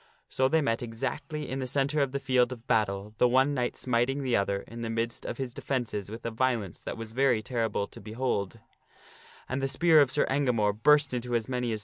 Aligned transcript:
So 0.29 0.47
they 0.47 0.61
met 0.61 0.81
exactly 0.81 1.47
in 1.47 1.59
the 1.59 1.67
centre 1.67 1.99
of 2.01 2.11
the 2.11 2.19
field 2.19 2.51
of 2.51 2.65
battle, 2.65 3.13
the 3.19 3.27
one 3.27 3.53
knight 3.53 3.77
smiting 3.77 4.23
the 4.23 4.35
other 4.35 4.61
in 4.61 4.81
the 4.81 4.89
midst. 4.89 5.25
of 5.27 5.37
his 5.37 5.53
defences 5.53 6.09
with 6.09 6.25
a 6.25 6.31
violence 6.31 6.81
that 6.81 6.97
was 6.97 7.11
very 7.11 7.43
terrible 7.43 7.85
to 7.85 7.99
throws 7.99 8.05
Sir 8.05 8.09
En 8.09 8.13
behold. 8.15 8.59
And 9.47 9.61
the 9.61 9.67
spear 9.67 10.01
of 10.01 10.09
Sir 10.09 10.25
Engamore 10.27 10.73
burst 10.73 11.13
into 11.13 11.35
as 11.35 11.47
many 11.47 11.69
gamore. 11.71 11.79